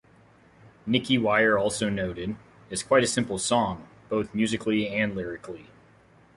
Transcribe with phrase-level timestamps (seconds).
[0.87, 2.35] Nicky Wire also noted,
[2.71, 5.67] It's quite a simple song, both musically and lyrically.